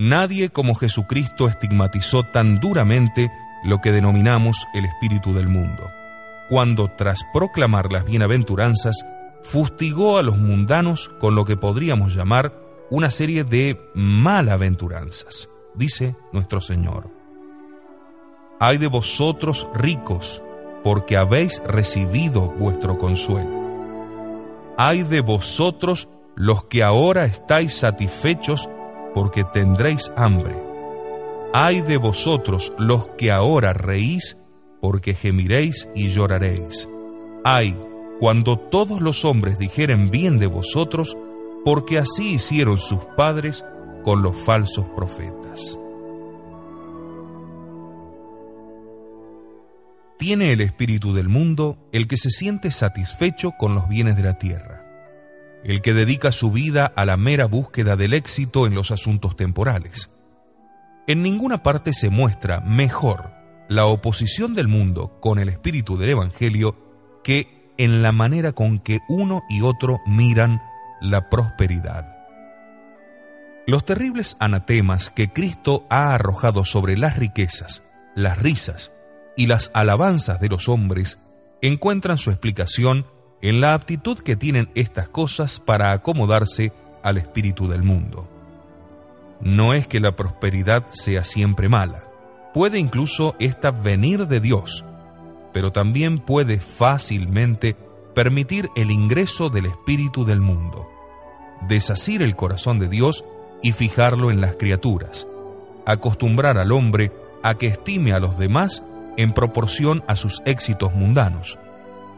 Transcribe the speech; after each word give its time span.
Nadie 0.00 0.48
como 0.48 0.74
Jesucristo 0.76 1.46
estigmatizó 1.46 2.22
tan 2.22 2.58
duramente 2.58 3.30
lo 3.62 3.82
que 3.82 3.92
denominamos 3.92 4.66
el 4.72 4.86
espíritu 4.86 5.34
del 5.34 5.46
mundo, 5.46 5.90
cuando 6.48 6.88
tras 6.88 7.20
proclamar 7.34 7.92
las 7.92 8.06
bienaventuranzas, 8.06 9.04
fustigó 9.42 10.16
a 10.16 10.22
los 10.22 10.38
mundanos 10.38 11.10
con 11.20 11.34
lo 11.34 11.44
que 11.44 11.58
podríamos 11.58 12.14
llamar 12.14 12.54
una 12.88 13.10
serie 13.10 13.44
de 13.44 13.78
malaventuranzas, 13.94 15.50
dice 15.74 16.16
nuestro 16.32 16.62
Señor. 16.62 17.10
Ay 18.58 18.78
de 18.78 18.86
vosotros 18.86 19.68
ricos, 19.74 20.42
porque 20.82 21.18
habéis 21.18 21.62
recibido 21.66 22.48
vuestro 22.48 22.96
consuelo. 22.96 23.50
Ay 24.78 25.02
de 25.02 25.20
vosotros 25.20 26.08
los 26.36 26.64
que 26.64 26.82
ahora 26.82 27.26
estáis 27.26 27.74
satisfechos 27.74 28.70
porque 29.14 29.44
tendréis 29.44 30.12
hambre. 30.16 30.56
Ay 31.52 31.80
de 31.80 31.96
vosotros 31.96 32.72
los 32.78 33.08
que 33.18 33.30
ahora 33.30 33.72
reís, 33.72 34.36
porque 34.80 35.14
gemiréis 35.14 35.88
y 35.94 36.08
lloraréis. 36.08 36.88
Ay, 37.44 37.76
cuando 38.18 38.58
todos 38.58 39.00
los 39.00 39.24
hombres 39.24 39.58
dijeren 39.58 40.10
bien 40.10 40.38
de 40.38 40.46
vosotros, 40.46 41.16
porque 41.64 41.98
así 41.98 42.34
hicieron 42.34 42.78
sus 42.78 43.00
padres 43.16 43.64
con 44.04 44.22
los 44.22 44.36
falsos 44.36 44.86
profetas. 44.96 45.78
Tiene 50.18 50.52
el 50.52 50.60
espíritu 50.60 51.14
del 51.14 51.28
mundo 51.28 51.78
el 51.92 52.06
que 52.06 52.16
se 52.16 52.30
siente 52.30 52.70
satisfecho 52.70 53.52
con 53.58 53.74
los 53.74 53.88
bienes 53.88 54.16
de 54.16 54.22
la 54.22 54.38
tierra 54.38 54.89
el 55.64 55.82
que 55.82 55.94
dedica 55.94 56.32
su 56.32 56.50
vida 56.50 56.92
a 56.94 57.04
la 57.04 57.16
mera 57.16 57.46
búsqueda 57.46 57.96
del 57.96 58.14
éxito 58.14 58.66
en 58.66 58.74
los 58.74 58.90
asuntos 58.90 59.36
temporales. 59.36 60.10
En 61.06 61.22
ninguna 61.22 61.62
parte 61.62 61.92
se 61.92 62.10
muestra 62.10 62.60
mejor 62.60 63.32
la 63.68 63.86
oposición 63.86 64.54
del 64.54 64.68
mundo 64.68 65.18
con 65.20 65.38
el 65.38 65.48
espíritu 65.48 65.96
del 65.96 66.10
Evangelio 66.10 66.76
que 67.22 67.72
en 67.78 68.02
la 68.02 68.12
manera 68.12 68.52
con 68.52 68.78
que 68.78 69.00
uno 69.08 69.42
y 69.48 69.62
otro 69.62 70.00
miran 70.06 70.60
la 71.00 71.30
prosperidad. 71.30 72.16
Los 73.66 73.84
terribles 73.84 74.36
anatemas 74.40 75.10
que 75.10 75.32
Cristo 75.32 75.86
ha 75.88 76.14
arrojado 76.14 76.64
sobre 76.64 76.96
las 76.96 77.16
riquezas, 77.16 77.82
las 78.14 78.38
risas 78.38 78.92
y 79.36 79.46
las 79.46 79.70
alabanzas 79.74 80.40
de 80.40 80.48
los 80.48 80.68
hombres 80.68 81.18
encuentran 81.62 82.18
su 82.18 82.30
explicación 82.30 83.06
en 83.42 83.60
la 83.60 83.74
aptitud 83.74 84.18
que 84.18 84.36
tienen 84.36 84.70
estas 84.74 85.08
cosas 85.08 85.60
para 85.60 85.92
acomodarse 85.92 86.72
al 87.02 87.16
espíritu 87.18 87.68
del 87.68 87.82
mundo. 87.82 88.28
No 89.40 89.72
es 89.72 89.86
que 89.86 90.00
la 90.00 90.16
prosperidad 90.16 90.84
sea 90.92 91.24
siempre 91.24 91.68
mala, 91.68 92.04
puede 92.52 92.78
incluso 92.78 93.34
esta 93.38 93.70
venir 93.70 94.26
de 94.26 94.40
Dios, 94.40 94.84
pero 95.52 95.72
también 95.72 96.18
puede 96.18 96.60
fácilmente 96.60 97.76
permitir 98.14 98.68
el 98.76 98.90
ingreso 98.90 99.48
del 99.48 99.66
espíritu 99.66 100.24
del 100.24 100.40
mundo, 100.40 100.88
desasir 101.68 102.22
el 102.22 102.36
corazón 102.36 102.78
de 102.78 102.88
Dios 102.88 103.24
y 103.62 103.72
fijarlo 103.72 104.30
en 104.30 104.40
las 104.40 104.56
criaturas, 104.56 105.26
acostumbrar 105.86 106.58
al 106.58 106.72
hombre 106.72 107.12
a 107.42 107.54
que 107.54 107.68
estime 107.68 108.12
a 108.12 108.20
los 108.20 108.38
demás 108.38 108.82
en 109.16 109.32
proporción 109.32 110.02
a 110.06 110.16
sus 110.16 110.42
éxitos 110.44 110.94
mundanos, 110.94 111.58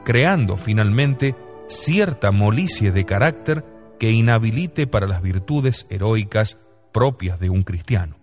creando 0.04 0.56
finalmente 0.56 1.34
cierta 1.68 2.30
molicie 2.30 2.92
de 2.92 3.04
carácter 3.04 3.64
que 3.98 4.10
inhabilite 4.10 4.86
para 4.86 5.06
las 5.06 5.22
virtudes 5.22 5.86
heroicas 5.90 6.58
propias 6.92 7.38
de 7.40 7.50
un 7.50 7.62
cristiano. 7.62 8.16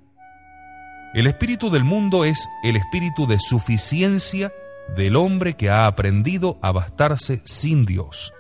El 1.13 1.25
espíritu 1.25 1.69
del 1.69 1.84
mundo 1.84 2.25
es 2.25 2.47
el 2.63 2.75
espíritu 2.75 3.25
de 3.25 3.40
suficiencia 3.40 4.51
del 4.95 5.16
hombre 5.16 5.56
que 5.56 5.69
ha 5.69 5.88
aprendido 5.88 6.59
a 6.62 6.72
bastarse 6.72 7.41
sin 7.45 7.85
Dios. 7.85 8.34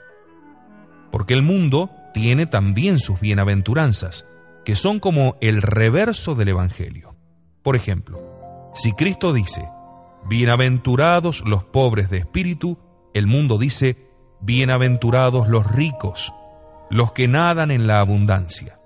Porque 1.11 1.33
el 1.33 1.41
mundo 1.41 1.89
tiene 2.13 2.45
también 2.45 2.99
sus 2.99 3.19
bienaventuranzas, 3.19 4.25
que 4.65 4.75
son 4.75 4.99
como 4.99 5.35
el 5.41 5.61
reverso 5.61 6.35
del 6.35 6.49
Evangelio. 6.49 7.15
Por 7.63 7.75
ejemplo, 7.75 8.19
si 8.73 8.93
Cristo 8.93 9.33
dice, 9.33 9.67
Bienaventurados 10.27 11.41
los 11.45 11.63
pobres 11.63 12.09
de 12.09 12.17
espíritu, 12.17 12.77
el 13.13 13.27
mundo 13.27 13.57
dice, 13.57 13.97
bienaventurados 14.41 15.47
los 15.47 15.69
ricos, 15.69 16.33
los 16.89 17.11
que 17.11 17.27
nadan 17.27 17.71
en 17.71 17.87
la 17.87 17.99
abundancia. 17.99 18.79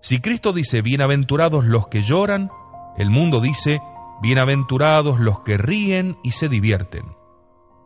Si 0.00 0.20
Cristo 0.20 0.52
dice, 0.52 0.82
bienaventurados 0.82 1.64
los 1.64 1.88
que 1.88 2.02
lloran, 2.02 2.50
el 2.98 3.10
mundo 3.10 3.40
dice, 3.40 3.80
bienaventurados 4.22 5.20
los 5.20 5.40
que 5.40 5.56
ríen 5.56 6.16
y 6.22 6.32
se 6.32 6.48
divierten. 6.48 7.04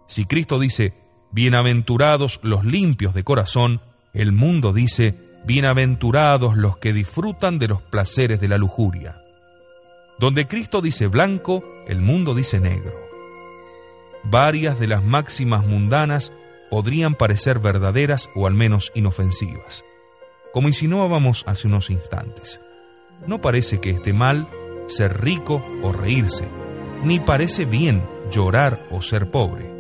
Si 0.06 0.24
Cristo 0.24 0.58
dice, 0.58 0.94
bienaventurados 1.30 2.40
los 2.42 2.64
limpios 2.64 3.14
de 3.14 3.24
corazón, 3.24 3.82
el 4.14 4.32
mundo 4.32 4.72
dice, 4.72 5.16
bienaventurados 5.44 6.56
los 6.56 6.78
que 6.78 6.92
disfrutan 6.92 7.58
de 7.58 7.68
los 7.68 7.82
placeres 7.82 8.40
de 8.40 8.48
la 8.48 8.58
lujuria. 8.58 9.16
Donde 10.18 10.48
Cristo 10.48 10.80
dice 10.80 11.06
blanco, 11.06 11.62
el 11.86 12.00
mundo 12.00 12.34
dice 12.34 12.58
negro 12.58 13.07
varias 14.24 14.78
de 14.78 14.86
las 14.86 15.02
máximas 15.02 15.66
mundanas 15.66 16.32
podrían 16.70 17.14
parecer 17.14 17.58
verdaderas 17.58 18.28
o 18.34 18.46
al 18.46 18.54
menos 18.54 18.92
inofensivas. 18.94 19.84
Como 20.52 20.68
insinuábamos 20.68 21.44
hace 21.46 21.66
unos 21.66 21.90
instantes, 21.90 22.60
no 23.26 23.40
parece 23.40 23.80
que 23.80 23.90
esté 23.90 24.12
mal 24.12 24.48
ser 24.86 25.20
rico 25.20 25.64
o 25.82 25.92
reírse, 25.92 26.46
ni 27.04 27.20
parece 27.20 27.64
bien 27.64 28.02
llorar 28.30 28.80
o 28.90 29.02
ser 29.02 29.30
pobre. 29.30 29.70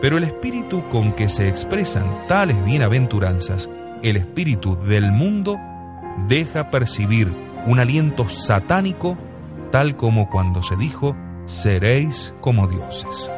Pero 0.00 0.16
el 0.16 0.24
espíritu 0.24 0.88
con 0.90 1.12
que 1.12 1.28
se 1.28 1.48
expresan 1.48 2.26
tales 2.28 2.64
bienaventuranzas, 2.64 3.68
el 4.02 4.16
espíritu 4.16 4.76
del 4.76 5.10
mundo, 5.10 5.56
deja 6.28 6.70
percibir 6.70 7.32
un 7.66 7.80
aliento 7.80 8.28
satánico 8.28 9.18
tal 9.70 9.96
como 9.96 10.30
cuando 10.30 10.62
se 10.62 10.76
dijo 10.76 11.16
seréis 11.48 12.34
como 12.42 12.68
dioses. 12.68 13.30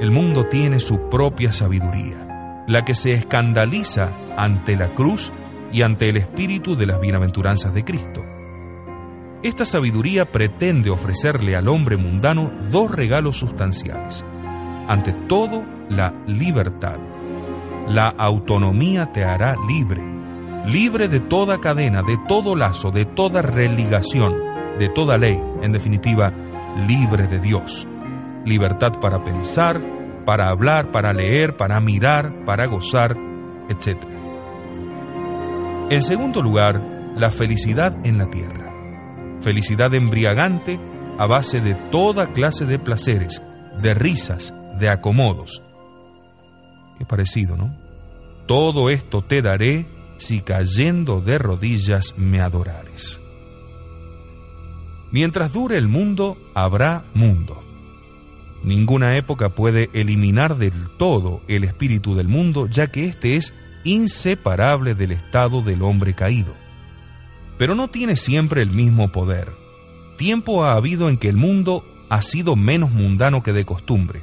El 0.00 0.10
mundo 0.10 0.46
tiene 0.46 0.80
su 0.80 1.08
propia 1.08 1.52
sabiduría, 1.52 2.64
la 2.66 2.84
que 2.84 2.96
se 2.96 3.12
escandaliza 3.12 4.12
ante 4.36 4.74
la 4.74 4.94
cruz 4.94 5.32
y 5.72 5.82
ante 5.82 6.08
el 6.08 6.16
espíritu 6.16 6.76
de 6.76 6.86
las 6.86 7.00
bienaventuranzas 7.00 7.72
de 7.72 7.84
Cristo. 7.84 8.24
Esta 9.44 9.64
sabiduría 9.64 10.24
pretende 10.32 10.90
ofrecerle 10.90 11.54
al 11.54 11.68
hombre 11.68 11.96
mundano 11.96 12.50
dos 12.70 12.90
regalos 12.90 13.38
sustanciales. 13.38 14.24
Ante 14.88 15.12
todo, 15.12 15.62
la 15.88 16.12
libertad. 16.26 16.98
La 17.86 18.08
autonomía 18.08 19.12
te 19.12 19.24
hará 19.24 19.54
libre, 19.68 20.02
libre 20.66 21.06
de 21.06 21.20
toda 21.20 21.60
cadena, 21.60 22.02
de 22.02 22.18
todo 22.26 22.56
lazo, 22.56 22.90
de 22.90 23.04
toda 23.04 23.40
religación, 23.40 24.47
de 24.78 24.88
toda 24.88 25.18
ley, 25.18 25.40
en 25.62 25.72
definitiva, 25.72 26.32
libre 26.86 27.26
de 27.26 27.38
Dios. 27.38 27.86
Libertad 28.44 28.92
para 29.00 29.24
pensar, 29.24 29.80
para 30.24 30.48
hablar, 30.48 30.90
para 30.92 31.12
leer, 31.12 31.56
para 31.56 31.80
mirar, 31.80 32.44
para 32.44 32.66
gozar, 32.66 33.16
etc. 33.68 33.96
En 35.90 36.02
segundo 36.02 36.42
lugar, 36.42 36.80
la 37.16 37.30
felicidad 37.30 37.96
en 38.04 38.18
la 38.18 38.30
tierra. 38.30 38.72
Felicidad 39.40 39.92
embriagante 39.94 40.78
a 41.18 41.26
base 41.26 41.60
de 41.60 41.74
toda 41.74 42.28
clase 42.28 42.64
de 42.64 42.78
placeres, 42.78 43.42
de 43.82 43.94
risas, 43.94 44.54
de 44.78 44.88
acomodos. 44.88 45.62
Qué 46.98 47.04
parecido, 47.04 47.56
¿no? 47.56 47.74
Todo 48.46 48.90
esto 48.90 49.22
te 49.22 49.42
daré 49.42 49.86
si 50.18 50.40
cayendo 50.40 51.20
de 51.20 51.38
rodillas 51.38 52.14
me 52.16 52.40
adorares. 52.40 53.20
Mientras 55.10 55.52
dure 55.52 55.78
el 55.78 55.88
mundo, 55.88 56.36
habrá 56.54 57.04
mundo. 57.14 57.62
Ninguna 58.62 59.16
época 59.16 59.50
puede 59.50 59.88
eliminar 59.92 60.58
del 60.58 60.74
todo 60.98 61.40
el 61.48 61.64
espíritu 61.64 62.14
del 62.14 62.28
mundo, 62.28 62.66
ya 62.66 62.88
que 62.88 63.06
éste 63.06 63.36
es 63.36 63.54
inseparable 63.84 64.94
del 64.94 65.12
estado 65.12 65.62
del 65.62 65.82
hombre 65.82 66.14
caído. 66.14 66.52
Pero 67.56 67.74
no 67.74 67.88
tiene 67.88 68.16
siempre 68.16 68.62
el 68.62 68.70
mismo 68.70 69.08
poder. 69.08 69.52
Tiempo 70.16 70.64
ha 70.64 70.72
habido 70.72 71.08
en 71.08 71.16
que 71.16 71.28
el 71.28 71.36
mundo 71.36 71.84
ha 72.08 72.22
sido 72.22 72.56
menos 72.56 72.90
mundano 72.90 73.42
que 73.42 73.52
de 73.52 73.64
costumbre, 73.64 74.22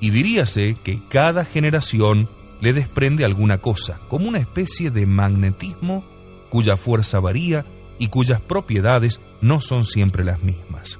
y 0.00 0.10
diríase 0.10 0.76
que 0.82 1.00
cada 1.08 1.44
generación 1.44 2.28
le 2.60 2.72
desprende 2.72 3.24
alguna 3.24 3.58
cosa, 3.58 3.98
como 4.08 4.28
una 4.28 4.38
especie 4.38 4.90
de 4.90 5.06
magnetismo 5.06 6.04
cuya 6.50 6.76
fuerza 6.76 7.20
varía 7.20 7.64
y 7.98 8.08
cuyas 8.08 8.40
propiedades 8.40 9.20
no 9.40 9.60
son 9.60 9.84
siempre 9.84 10.24
las 10.24 10.42
mismas. 10.42 10.98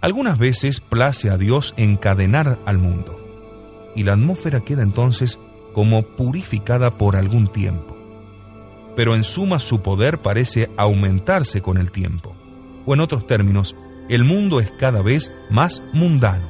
Algunas 0.00 0.38
veces 0.38 0.80
place 0.80 1.28
a 1.28 1.36
Dios 1.36 1.74
encadenar 1.76 2.58
al 2.66 2.78
mundo, 2.78 3.18
y 3.96 4.04
la 4.04 4.12
atmósfera 4.12 4.60
queda 4.60 4.82
entonces 4.82 5.40
como 5.72 6.02
purificada 6.02 6.96
por 6.96 7.16
algún 7.16 7.48
tiempo. 7.48 7.96
Pero 8.94 9.14
en 9.14 9.24
suma 9.24 9.58
su 9.58 9.82
poder 9.82 10.18
parece 10.18 10.70
aumentarse 10.76 11.62
con 11.62 11.78
el 11.78 11.90
tiempo, 11.90 12.36
o 12.86 12.94
en 12.94 13.00
otros 13.00 13.26
términos, 13.26 13.76
el 14.08 14.24
mundo 14.24 14.60
es 14.60 14.70
cada 14.70 15.02
vez 15.02 15.32
más 15.50 15.82
mundano. 15.92 16.48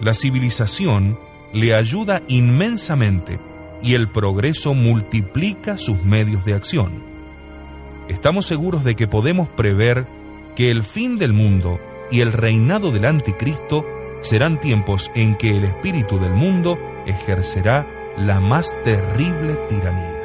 La 0.00 0.14
civilización 0.14 1.18
le 1.52 1.74
ayuda 1.74 2.22
inmensamente 2.28 3.40
y 3.82 3.94
el 3.94 4.08
progreso 4.08 4.74
multiplica 4.74 5.78
sus 5.78 6.02
medios 6.04 6.44
de 6.44 6.54
acción. 6.54 7.09
Estamos 8.08 8.46
seguros 8.46 8.84
de 8.84 8.96
que 8.96 9.06
podemos 9.06 9.48
prever 9.48 10.06
que 10.56 10.70
el 10.70 10.82
fin 10.82 11.18
del 11.18 11.32
mundo 11.32 11.78
y 12.10 12.20
el 12.20 12.32
reinado 12.32 12.90
del 12.90 13.04
anticristo 13.04 13.86
serán 14.22 14.60
tiempos 14.60 15.10
en 15.14 15.36
que 15.36 15.50
el 15.56 15.64
espíritu 15.64 16.18
del 16.18 16.32
mundo 16.32 16.78
ejercerá 17.06 17.86
la 18.16 18.40
más 18.40 18.74
terrible 18.84 19.54
tiranía. 19.68 20.19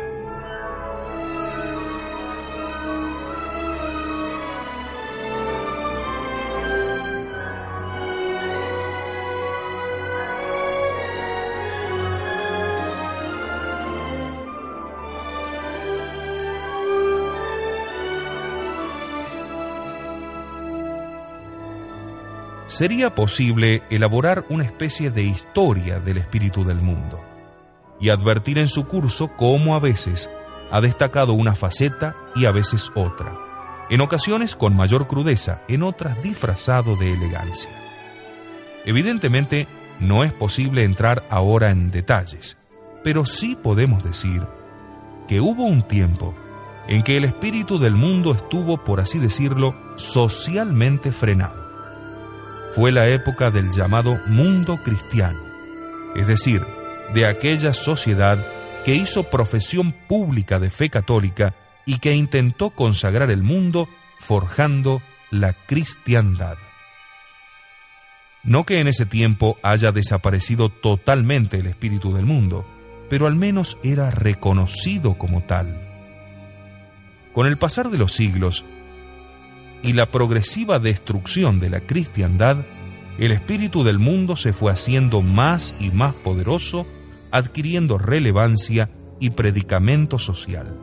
Sería 22.76 23.16
posible 23.16 23.84
elaborar 23.90 24.44
una 24.50 24.66
especie 24.66 25.10
de 25.10 25.24
historia 25.24 26.02
del 26.02 26.18
espíritu 26.18 26.66
del 26.66 26.82
mundo 26.82 27.24
y 28.02 28.10
advertir 28.10 28.60
en 28.60 28.68
su 28.68 28.86
curso 28.86 29.32
cómo 29.38 29.78
a 29.78 29.80
veces 29.80 30.30
ha 30.72 30.82
destacado 30.82 31.32
una 31.32 31.56
faceta 31.56 32.18
y 32.36 32.44
a 32.44 32.52
veces 32.52 32.92
otra, 32.94 33.34
en 33.90 34.02
ocasiones 34.02 34.58
con 34.58 34.76
mayor 34.76 35.08
crudeza, 35.08 35.62
en 35.70 35.84
otras 35.84 36.22
disfrazado 36.22 36.98
de 36.98 37.14
elegancia. 37.14 37.72
Evidentemente, 38.84 39.70
no 40.02 40.26
es 40.26 40.34
posible 40.34 40.84
entrar 40.84 41.26
ahora 41.30 41.70
en 41.70 41.92
detalles, 41.92 42.58
pero 43.06 43.26
sí 43.26 43.56
podemos 43.56 44.04
decir 44.04 44.46
que 45.30 45.40
hubo 45.40 45.64
un 45.64 45.82
tiempo 45.82 46.36
en 46.90 47.04
que 47.04 47.16
el 47.16 47.24
espíritu 47.24 47.80
del 47.80 47.96
mundo 47.96 48.34
estuvo, 48.34 48.84
por 48.84 49.00
así 49.00 49.18
decirlo, 49.18 49.78
socialmente 49.96 51.14
frenado 51.14 51.65
fue 52.76 52.92
la 52.92 53.08
época 53.08 53.52
del 53.52 53.72
llamado 53.72 54.20
mundo 54.28 54.84
cristiano, 54.84 55.40
es 56.14 56.28
decir, 56.28 56.62
de 57.14 57.26
aquella 57.26 57.72
sociedad 57.72 58.46
que 58.84 58.96
hizo 58.96 59.24
profesión 59.24 59.94
pública 59.94 60.60
de 60.60 60.70
fe 60.70 60.90
católica 60.90 61.56
y 61.86 62.00
que 62.00 62.14
intentó 62.14 62.72
consagrar 62.72 63.32
el 63.32 63.44
mundo 63.44 63.88
forjando 64.20 65.02
la 65.32 65.54
cristiandad. 65.54 66.58
No 68.44 68.66
que 68.66 68.82
en 68.82 68.90
ese 68.90 69.06
tiempo 69.06 69.58
haya 69.64 69.94
desaparecido 69.94 70.68
totalmente 70.68 71.60
el 71.60 71.68
espíritu 71.68 72.14
del 72.14 72.26
mundo, 72.26 72.66
pero 73.10 73.26
al 73.26 73.36
menos 73.36 73.78
era 73.84 74.12
reconocido 74.12 75.18
como 75.18 75.44
tal. 75.44 75.80
Con 77.34 77.48
el 77.48 77.58
pasar 77.58 77.90
de 77.90 77.98
los 77.98 78.12
siglos, 78.12 78.66
y 79.84 79.94
la 79.94 80.12
progresiva 80.12 80.80
destrucción 80.80 81.60
de 81.60 81.70
la 81.70 81.82
cristiandad, 81.82 82.58
el 83.18 83.32
espíritu 83.32 83.84
del 83.84 84.00
mundo 84.00 84.36
se 84.36 84.54
fue 84.54 84.72
haciendo 84.72 85.22
más 85.22 85.76
y 85.80 85.90
más 85.92 86.14
poderoso, 86.14 86.86
adquiriendo 87.32 87.98
relevancia 87.98 88.90
y 89.20 89.32
predicamento 89.32 90.20
social. 90.20 90.78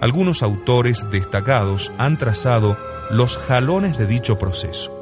Algunos 0.00 0.42
autores 0.42 1.06
destacados 1.10 1.92
han 1.96 2.18
trazado 2.18 2.76
los 3.10 3.38
jalones 3.38 3.96
de 3.98 4.06
dicho 4.06 4.38
proceso. 4.38 4.98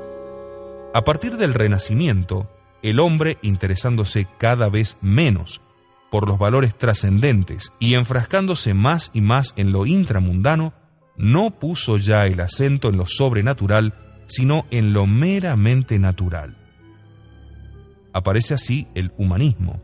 A 0.93 1.05
partir 1.05 1.37
del 1.37 1.55
Renacimiento, 1.55 2.51
el 2.83 3.01
hombre 3.01 3.39
interesándose 3.43 4.27
cada 4.39 4.69
vez 4.69 4.99
menos 5.01 5.63
por 6.11 6.29
los 6.29 6.39
valores 6.39 6.77
trascendentes 6.77 7.73
y 7.79 7.95
enfrascándose 7.95 8.75
más 8.75 9.11
y 9.15 9.21
más 9.21 9.55
en 9.57 9.73
lo 9.73 9.87
intramundano, 9.87 10.75
no 11.21 11.51
puso 11.51 11.99
ya 11.99 12.27
el 12.27 12.41
acento 12.41 12.89
en 12.89 12.97
lo 12.97 13.05
sobrenatural, 13.05 13.93
sino 14.27 14.65
en 14.71 14.95
lo 14.95 15.07
meramente 15.07 15.99
natural. 15.99 16.57
Aparece 18.15 18.55
así 18.55 18.89
el 18.95 19.13
humanismo, 19.19 19.83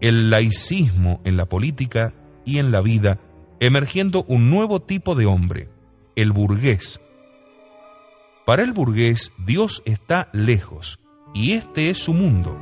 el 0.00 0.30
laicismo 0.30 1.20
en 1.24 1.36
la 1.36 1.46
política 1.46 2.14
y 2.44 2.58
en 2.58 2.70
la 2.70 2.80
vida, 2.80 3.18
emergiendo 3.58 4.24
un 4.28 4.50
nuevo 4.50 4.80
tipo 4.80 5.16
de 5.16 5.26
hombre, 5.26 5.68
el 6.14 6.30
burgués. 6.30 7.00
Para 8.46 8.62
el 8.62 8.72
burgués, 8.72 9.32
Dios 9.44 9.82
está 9.84 10.28
lejos, 10.32 11.00
y 11.34 11.52
este 11.52 11.90
es 11.90 11.98
su 11.98 12.14
mundo. 12.14 12.56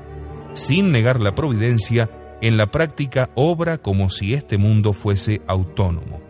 Sin 0.54 0.90
negar 0.90 1.20
la 1.20 1.34
providencia, 1.34 2.10
en 2.40 2.56
la 2.56 2.70
práctica 2.70 3.28
obra 3.34 3.76
como 3.78 4.08
si 4.08 4.32
este 4.32 4.56
mundo 4.56 4.94
fuese 4.94 5.42
autónomo. 5.46 6.25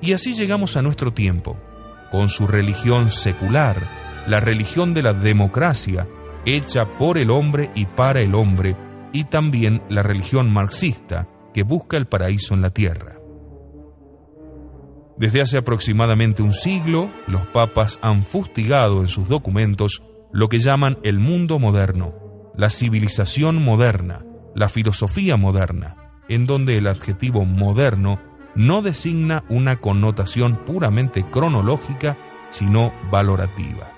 Y 0.00 0.12
así 0.12 0.34
llegamos 0.34 0.76
a 0.76 0.82
nuestro 0.82 1.12
tiempo, 1.12 1.56
con 2.10 2.28
su 2.28 2.46
religión 2.46 3.10
secular, 3.10 3.80
la 4.26 4.40
religión 4.40 4.94
de 4.94 5.02
la 5.02 5.12
democracia, 5.12 6.06
hecha 6.44 6.96
por 6.98 7.18
el 7.18 7.30
hombre 7.30 7.70
y 7.74 7.86
para 7.86 8.20
el 8.20 8.34
hombre, 8.34 8.76
y 9.12 9.24
también 9.24 9.82
la 9.88 10.02
religión 10.02 10.52
marxista, 10.52 11.28
que 11.54 11.62
busca 11.62 11.96
el 11.96 12.06
paraíso 12.06 12.54
en 12.54 12.62
la 12.62 12.70
tierra. 12.70 13.16
Desde 15.16 15.40
hace 15.40 15.56
aproximadamente 15.56 16.42
un 16.42 16.52
siglo, 16.52 17.08
los 17.26 17.40
papas 17.46 17.98
han 18.02 18.22
fustigado 18.22 19.00
en 19.00 19.08
sus 19.08 19.28
documentos 19.28 20.02
lo 20.30 20.50
que 20.50 20.58
llaman 20.58 20.98
el 21.02 21.18
mundo 21.18 21.58
moderno, 21.58 22.52
la 22.54 22.68
civilización 22.68 23.62
moderna, 23.62 24.26
la 24.54 24.68
filosofía 24.68 25.38
moderna, 25.38 25.96
en 26.28 26.46
donde 26.46 26.76
el 26.76 26.86
adjetivo 26.86 27.46
moderno 27.46 28.20
no 28.56 28.82
designa 28.82 29.44
una 29.48 29.76
connotación 29.76 30.56
puramente 30.56 31.24
cronológica, 31.24 32.16
sino 32.50 32.92
valorativa. 33.10 33.92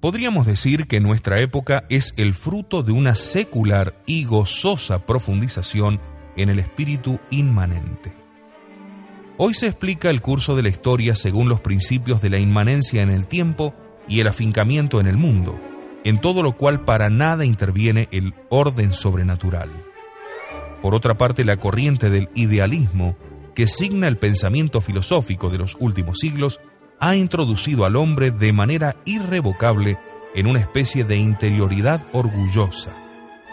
Podríamos 0.00 0.46
decir 0.46 0.88
que 0.88 1.00
nuestra 1.00 1.40
época 1.40 1.84
es 1.88 2.14
el 2.16 2.34
fruto 2.34 2.82
de 2.82 2.92
una 2.92 3.14
secular 3.14 4.02
y 4.06 4.24
gozosa 4.24 5.06
profundización 5.06 6.00
en 6.36 6.48
el 6.48 6.58
espíritu 6.58 7.20
inmanente. 7.30 8.12
Hoy 9.36 9.54
se 9.54 9.66
explica 9.66 10.10
el 10.10 10.20
curso 10.20 10.56
de 10.56 10.62
la 10.62 10.70
historia 10.70 11.14
según 11.14 11.48
los 11.48 11.60
principios 11.60 12.20
de 12.20 12.30
la 12.30 12.38
inmanencia 12.38 13.02
en 13.02 13.10
el 13.10 13.26
tiempo 13.26 13.74
y 14.08 14.20
el 14.20 14.28
afincamiento 14.28 14.98
en 14.98 15.06
el 15.06 15.16
mundo, 15.16 15.58
en 16.04 16.20
todo 16.20 16.42
lo 16.42 16.56
cual 16.56 16.80
para 16.84 17.08
nada 17.10 17.44
interviene 17.44 18.08
el 18.10 18.34
orden 18.48 18.92
sobrenatural. 18.92 19.70
Por 20.80 20.94
otra 20.94 21.16
parte, 21.16 21.44
la 21.44 21.58
corriente 21.58 22.10
del 22.10 22.28
idealismo 22.34 23.16
que 23.54 23.68
signa 23.68 24.08
el 24.08 24.18
pensamiento 24.18 24.80
filosófico 24.80 25.50
de 25.50 25.58
los 25.58 25.76
últimos 25.78 26.18
siglos, 26.18 26.60
ha 27.00 27.16
introducido 27.16 27.84
al 27.84 27.96
hombre 27.96 28.30
de 28.30 28.52
manera 28.52 28.96
irrevocable 29.04 29.98
en 30.34 30.46
una 30.46 30.60
especie 30.60 31.04
de 31.04 31.16
interioridad 31.16 32.06
orgullosa, 32.12 32.92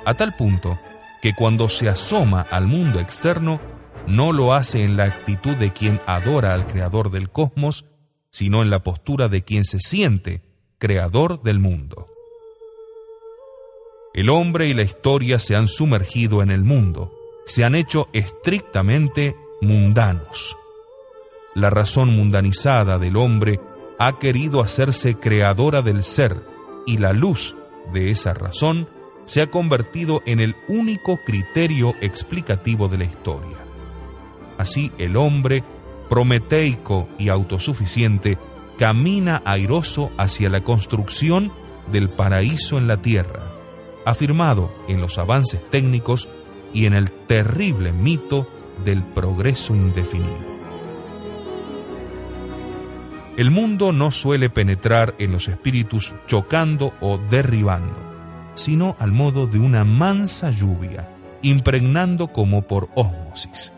a 0.06 0.13
tal 0.13 0.36
punto 0.36 0.79
que 1.22 1.34
cuando 1.34 1.68
se 1.68 1.89
asoma 1.89 2.41
al 2.41 2.68
mundo 2.68 3.00
externo, 3.00 3.60
no 4.08 4.32
lo 4.32 4.53
hace 4.53 4.84
en 4.84 4.98
la 4.98 5.06
actitud 5.06 5.56
de 5.56 5.74
quien 5.74 6.00
adora 6.06 6.53
al 6.53 6.68
creador 6.68 7.12
del 7.12 7.29
cosmos, 7.29 7.86
sino 8.32 8.62
en 8.62 8.70
la 8.70 8.84
postura 8.84 9.27
de 9.27 9.44
quien 9.44 9.65
se 9.65 9.79
siente 9.79 10.41
creador 10.77 11.41
del 11.41 11.60
mundo. 11.60 12.08
El 14.13 14.29
hombre 14.29 14.68
y 14.68 14.74
la 14.74 14.84
historia 14.84 15.39
se 15.39 15.56
han 15.56 15.68
sumergido 15.68 16.41
en 16.41 16.50
el 16.50 16.63
mundo, 16.63 17.13
se 17.46 17.63
han 17.63 17.75
hecho 17.75 18.10
estrictamente 18.13 19.36
mundanos. 19.62 20.56
La 21.56 21.70
razón 21.70 22.16
mundanizada 22.16 22.98
del 23.00 23.18
hombre 23.18 23.60
ha 23.98 24.18
querido 24.18 24.62
hacerse 24.62 25.16
creadora 25.16 25.82
del 25.82 26.04
ser 26.04 26.42
y 26.86 26.98
la 26.98 27.13
luz 27.13 27.56
de 27.94 28.12
esa 28.12 28.34
razón 28.34 28.88
se 29.25 29.42
ha 29.42 29.51
convertido 29.51 30.22
en 30.25 30.39
el 30.39 30.56
único 30.68 31.20
criterio 31.25 31.94
explicativo 32.01 32.88
de 32.88 32.98
la 32.98 33.04
historia. 33.04 33.58
Así 34.58 34.92
el 34.98 35.18
hombre, 35.18 35.63
prometeico 36.10 37.10
y 37.20 37.30
autosuficiente, 37.30 38.38
camina 38.78 39.42
airoso 39.46 40.12
hacia 40.18 40.50
la 40.50 40.63
construcción 40.63 41.51
del 41.92 42.10
paraíso 42.10 42.78
en 42.78 42.88
la 42.88 43.01
tierra, 43.01 43.51
afirmado 44.06 44.72
en 44.88 45.01
los 45.01 45.18
avances 45.18 45.62
técnicos 45.70 46.30
y 46.74 46.86
en 46.86 46.94
el 46.94 47.12
terrible 47.12 47.92
mito 47.92 48.48
del 48.83 49.03
progreso 49.03 49.75
indefinido. 49.75 50.59
El 53.38 53.51
mundo 53.51 53.93
no 53.93 54.12
suele 54.12 54.50
penetrar 54.50 55.15
en 55.17 55.31
los 55.31 55.48
espíritus 55.48 56.13
chocando 56.27 56.93
o 57.00 57.17
derribando, 57.17 57.95
sino 58.55 58.98
al 59.00 59.13
modo 59.13 59.48
de 59.48 59.59
una 59.59 59.86
mansa 59.86 60.51
lluvia, 60.51 61.07
impregnando 61.41 62.27
como 62.27 62.63
por 62.63 62.89
ósmosis. 62.95 63.71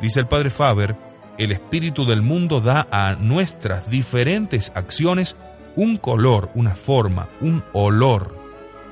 Dice 0.00 0.20
el 0.20 0.26
padre 0.26 0.50
Faber, 0.50 0.94
el 1.38 1.52
espíritu 1.52 2.04
del 2.04 2.20
mundo 2.20 2.60
da 2.60 2.86
a 2.90 3.14
nuestras 3.14 3.88
diferentes 3.88 4.72
acciones 4.74 5.38
un 5.74 5.96
color, 5.96 6.50
una 6.54 6.74
forma, 6.74 7.28
un 7.40 7.64
olor, 7.72 8.36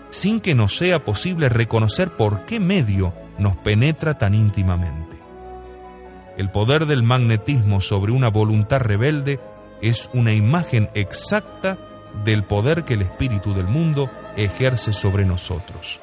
sin 0.09 0.41
que 0.41 0.55
nos 0.55 0.79
sea 0.79 1.05
posible 1.05 1.51
reconocer 1.51 2.11
por 2.11 2.47
qué 2.47 2.59
medio 2.59 3.13
nos 3.39 3.57
penetra 3.57 4.19
tan 4.19 4.35
íntimamente. 4.35 5.17
El 6.37 6.51
poder 6.51 6.87
del 6.87 7.03
magnetismo 7.03 7.81
sobre 7.81 8.13
una 8.13 8.29
voluntad 8.29 8.79
rebelde 8.79 9.41
es 9.83 10.11
una 10.15 10.33
imagen 10.33 10.89
exacta 10.95 11.79
del 12.25 12.45
poder 12.45 12.85
que 12.85 12.95
el 12.95 13.03
espíritu 13.03 13.55
del 13.55 13.67
mundo 13.67 14.11
ejerce 14.37 14.93
sobre 14.93 15.25
nosotros. 15.25 16.01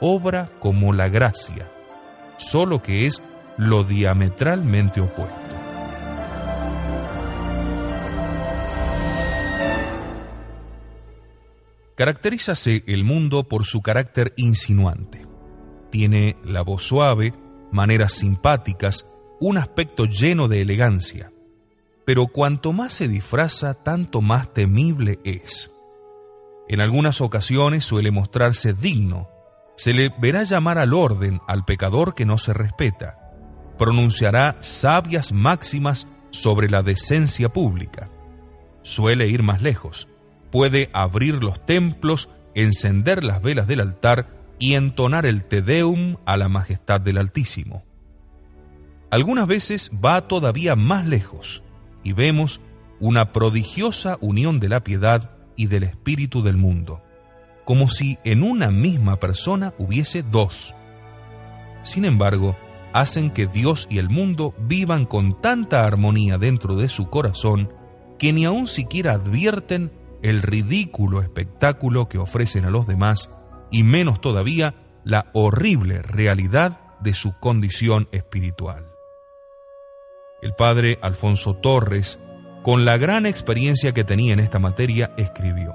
Obra 0.00 0.50
como 0.60 0.92
la 0.92 1.08
gracia, 1.08 1.68
solo 2.36 2.82
que 2.82 3.06
es 3.06 3.22
lo 3.56 3.84
diametralmente 3.84 5.00
opuesto. 5.00 5.48
Caracterízase 11.94 12.84
el 12.86 13.02
mundo 13.02 13.48
por 13.48 13.66
su 13.66 13.82
carácter 13.82 14.32
insinuante. 14.36 15.27
Tiene 15.90 16.36
la 16.44 16.62
voz 16.62 16.82
suave, 16.82 17.34
maneras 17.72 18.12
simpáticas, 18.12 19.06
un 19.40 19.58
aspecto 19.58 20.04
lleno 20.04 20.48
de 20.48 20.60
elegancia. 20.60 21.32
Pero 22.04 22.26
cuanto 22.26 22.72
más 22.72 22.94
se 22.94 23.08
disfraza, 23.08 23.74
tanto 23.74 24.20
más 24.20 24.52
temible 24.52 25.18
es. 25.24 25.70
En 26.68 26.80
algunas 26.80 27.20
ocasiones 27.20 27.84
suele 27.84 28.10
mostrarse 28.10 28.72
digno. 28.72 29.28
Se 29.76 29.92
le 29.92 30.10
verá 30.18 30.42
llamar 30.42 30.78
al 30.78 30.92
orden 30.92 31.40
al 31.46 31.64
pecador 31.64 32.14
que 32.14 32.26
no 32.26 32.38
se 32.38 32.52
respeta. 32.52 33.18
Pronunciará 33.78 34.56
sabias 34.60 35.32
máximas 35.32 36.06
sobre 36.30 36.68
la 36.68 36.82
decencia 36.82 37.48
pública. 37.48 38.10
Suele 38.82 39.28
ir 39.28 39.42
más 39.42 39.62
lejos 39.62 40.08
puede 40.50 40.90
abrir 40.92 41.42
los 41.42 41.64
templos, 41.64 42.28
encender 42.54 43.24
las 43.24 43.42
velas 43.42 43.66
del 43.66 43.80
altar 43.80 44.28
y 44.58 44.74
entonar 44.74 45.26
el 45.26 45.44
Te 45.44 45.62
Deum 45.62 46.16
a 46.24 46.36
la 46.36 46.48
majestad 46.48 47.00
del 47.00 47.18
Altísimo. 47.18 47.84
Algunas 49.10 49.46
veces 49.46 49.90
va 50.04 50.28
todavía 50.28 50.76
más 50.76 51.06
lejos 51.06 51.62
y 52.02 52.12
vemos 52.12 52.60
una 53.00 53.32
prodigiosa 53.32 54.18
unión 54.20 54.60
de 54.60 54.68
la 54.68 54.84
piedad 54.84 55.30
y 55.56 55.66
del 55.66 55.84
espíritu 55.84 56.42
del 56.42 56.56
mundo, 56.56 57.02
como 57.64 57.88
si 57.88 58.18
en 58.24 58.42
una 58.42 58.70
misma 58.70 59.18
persona 59.18 59.74
hubiese 59.78 60.22
dos. 60.22 60.74
Sin 61.82 62.04
embargo, 62.04 62.56
hacen 62.92 63.30
que 63.30 63.46
Dios 63.46 63.86
y 63.90 63.98
el 63.98 64.10
mundo 64.10 64.54
vivan 64.58 65.06
con 65.06 65.40
tanta 65.40 65.86
armonía 65.86 66.38
dentro 66.38 66.76
de 66.76 66.88
su 66.88 67.08
corazón 67.08 67.72
que 68.18 68.32
ni 68.32 68.44
aun 68.44 68.66
siquiera 68.66 69.14
advierten 69.14 69.92
el 70.22 70.42
ridículo 70.42 71.22
espectáculo 71.22 72.08
que 72.08 72.18
ofrecen 72.18 72.64
a 72.64 72.70
los 72.70 72.86
demás 72.86 73.30
y 73.70 73.82
menos 73.82 74.20
todavía 74.20 74.74
la 75.04 75.30
horrible 75.32 76.02
realidad 76.02 76.80
de 77.00 77.14
su 77.14 77.38
condición 77.38 78.08
espiritual. 78.12 78.86
El 80.42 80.54
padre 80.54 80.98
Alfonso 81.02 81.54
Torres, 81.54 82.18
con 82.62 82.84
la 82.84 82.96
gran 82.96 83.26
experiencia 83.26 83.92
que 83.92 84.04
tenía 84.04 84.32
en 84.32 84.40
esta 84.40 84.58
materia, 84.58 85.12
escribió, 85.16 85.74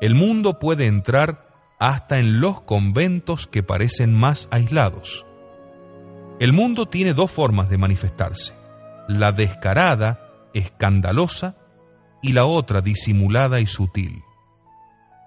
El 0.00 0.14
mundo 0.14 0.58
puede 0.58 0.86
entrar 0.86 1.46
hasta 1.78 2.18
en 2.18 2.40
los 2.40 2.62
conventos 2.62 3.46
que 3.46 3.62
parecen 3.62 4.14
más 4.14 4.48
aislados. 4.50 5.26
El 6.40 6.52
mundo 6.52 6.86
tiene 6.86 7.14
dos 7.14 7.30
formas 7.30 7.68
de 7.68 7.78
manifestarse, 7.78 8.54
la 9.06 9.32
descarada, 9.32 10.48
escandalosa, 10.52 11.56
y 12.24 12.32
la 12.32 12.46
otra 12.46 12.80
disimulada 12.80 13.60
y 13.60 13.66
sutil. 13.66 14.22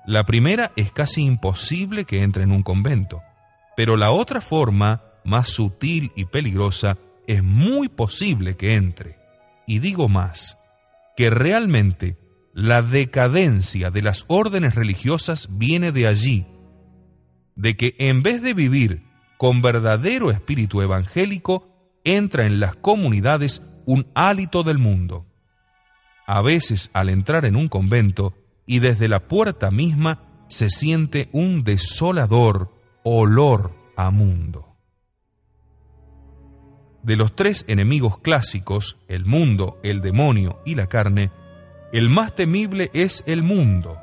La 0.08 0.26
primera 0.26 0.72
es 0.78 0.92
casi 0.92 1.22
imposible 1.24 2.06
que 2.06 2.24
entre 2.24 2.44
en 2.44 2.52
un 2.52 2.64
convento, 2.64 3.22
pero 3.76 3.98
la 3.98 4.12
otra 4.12 4.40
forma, 4.40 5.04
más 5.26 5.50
sutil 5.50 6.14
y 6.16 6.26
peligrosa, 6.26 6.98
es 7.28 7.44
muy 7.44 7.90
posible 7.90 8.56
que 8.56 8.76
entre. 8.76 9.20
Y 9.68 9.80
digo 9.80 10.08
más, 10.08 10.58
que 11.18 11.30
realmente 11.30 12.18
la 12.54 12.82
decadencia 12.82 13.92
de 13.92 14.02
las 14.02 14.24
órdenes 14.28 14.76
religiosas 14.76 15.50
viene 15.52 15.92
de 15.92 16.08
allí, 16.08 16.48
de 17.58 17.76
que 17.76 17.94
en 18.00 18.24
vez 18.24 18.42
de 18.42 18.54
vivir 18.54 19.04
con 19.38 19.62
verdadero 19.62 20.32
espíritu 20.32 20.82
evangélico, 20.82 21.68
entra 22.06 22.46
en 22.46 22.62
las 22.62 22.76
comunidades 22.76 23.62
un 23.86 24.08
hálito 24.16 24.64
del 24.64 24.78
mundo 24.78 25.28
a 26.28 26.42
veces 26.42 26.92
al 26.94 27.10
entrar 27.10 27.46
en 27.46 27.56
un 27.56 27.70
convento 27.70 28.34
y 28.68 28.80
desde 28.80 29.08
la 29.08 29.28
puerta 29.28 29.72
misma 29.72 30.20
se 30.50 30.70
siente 30.70 31.30
un 31.32 31.64
desolador 31.64 32.72
olor 33.04 33.74
a 33.96 34.12
mundo. 34.12 34.76
De 37.02 37.16
los 37.16 37.34
tres 37.36 37.64
enemigos 37.70 38.20
clásicos, 38.20 38.98
el 39.08 39.26
mundo, 39.26 39.80
el 39.82 40.02
demonio 40.02 40.60
y 40.66 40.76
la 40.76 40.88
carne, 40.88 41.32
el 41.94 42.10
más 42.10 42.36
temible 42.36 42.92
es 42.94 43.24
el 43.26 43.44
mundo, 43.44 43.98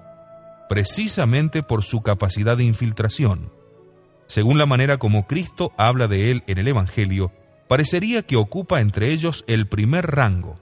precisamente 0.70 1.62
por 1.62 1.84
su 1.84 2.00
capacidad 2.00 2.56
de 2.56 2.64
infiltración. 2.64 3.52
Según 4.26 4.56
la 4.56 4.64
manera 4.64 4.96
como 4.96 5.26
Cristo 5.26 5.72
habla 5.76 6.08
de 6.08 6.30
él 6.30 6.42
en 6.46 6.56
el 6.56 6.66
Evangelio, 6.66 7.30
parecería 7.68 8.22
que 8.22 8.36
ocupa 8.36 8.80
entre 8.80 9.12
ellos 9.12 9.44
el 9.46 9.68
primer 9.68 10.06
rango, 10.06 10.58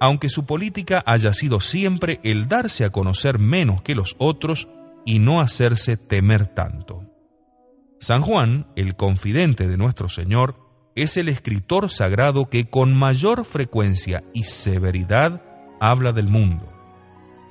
aunque 0.00 0.30
su 0.30 0.46
política 0.46 1.02
haya 1.06 1.32
sido 1.34 1.60
siempre 1.60 2.20
el 2.24 2.48
darse 2.48 2.84
a 2.84 2.90
conocer 2.90 3.38
menos 3.38 3.82
que 3.82 3.94
los 3.94 4.16
otros 4.18 4.68
y 5.04 5.18
no 5.18 5.40
hacerse 5.40 5.96
temer 5.98 6.46
tanto. 6.46 7.04
San 8.00 8.22
Juan, 8.22 8.66
el 8.76 8.96
confidente 8.96 9.68
de 9.68 9.76
nuestro 9.76 10.08
Señor, 10.08 10.56
es 10.96 11.18
el 11.18 11.28
escritor 11.28 11.90
sagrado 11.90 12.48
que 12.48 12.68
con 12.68 12.96
mayor 12.96 13.44
frecuencia 13.44 14.24
y 14.32 14.44
severidad 14.44 15.42
habla 15.80 16.12
del 16.12 16.28
mundo, 16.28 16.72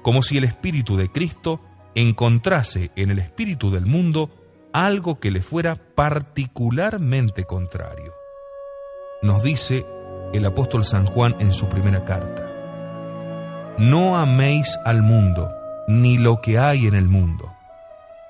como 0.02 0.24
si 0.24 0.38
el 0.38 0.44
Espíritu 0.44 0.98
de 0.98 1.12
Cristo 1.12 1.62
encontrase 1.94 2.92
en 2.96 3.12
el 3.12 3.20
Espíritu 3.20 3.70
del 3.70 3.86
mundo 3.86 4.32
algo 4.74 5.20
que 5.20 5.32
le 5.32 5.42
fuera 5.42 5.76
particularmente 5.76 7.44
contrario. 7.44 8.14
Nos 9.22 9.44
dice 9.44 9.86
el 10.34 10.46
apóstol 10.46 10.86
San 10.86 11.06
Juan 11.06 11.36
en 11.40 11.54
su 11.54 11.68
primera 11.68 12.06
carta. 12.06 12.48
No 13.78 14.18
améis 14.18 14.78
al 14.86 15.02
mundo, 15.02 15.52
ni 15.88 16.18
lo 16.18 16.42
que 16.42 16.60
hay 16.60 16.86
en 16.86 16.96
el 16.96 17.08
mundo. 17.08 17.54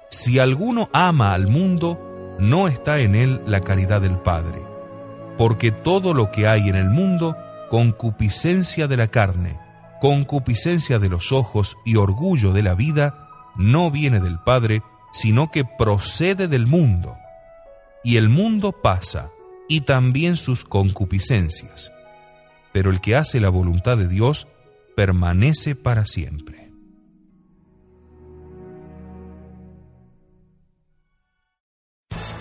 Si 0.10 0.40
alguno 0.40 0.90
ama 0.94 1.34
al 1.34 1.48
mundo, 1.48 2.38
no 2.40 2.68
está 2.68 3.00
en 3.00 3.16
él 3.16 3.42
la 3.46 3.62
caridad 3.62 4.02
del 4.02 4.18
Padre, 4.18 4.62
porque 5.38 5.72
todo 5.72 6.14
lo 6.14 6.32
que 6.32 6.48
hay 6.48 6.70
en 6.70 6.76
el 6.76 6.90
mundo, 6.90 7.36
concupiscencia 7.70 8.88
de 8.88 8.98
la 8.98 9.08
carne, 9.08 9.60
concupiscencia 10.00 11.00
de 11.00 11.10
los 11.10 11.32
ojos 11.32 11.78
y 11.86 11.98
orgullo 11.98 12.54
de 12.54 12.64
la 12.64 12.76
vida, 12.76 13.28
no 13.56 13.92
viene 13.92 14.20
del 14.20 14.40
Padre, 14.40 14.84
sino 15.12 15.52
que 15.52 15.66
procede 15.66 16.48
del 16.48 16.66
mundo. 16.66 17.18
Y 18.04 18.18
el 18.18 18.30
mundo 18.30 18.72
pasa, 18.72 19.32
y 19.70 19.82
también 19.82 20.36
sus 20.36 20.66
concupiscencias. 20.66 21.94
Pero 22.74 22.92
el 22.92 23.00
que 23.00 23.16
hace 23.16 23.40
la 23.40 23.50
voluntad 23.50 23.98
de 23.98 24.10
Dios 24.10 24.50
permanece 24.98 25.76
para 25.76 26.06
siempre. 26.06 26.69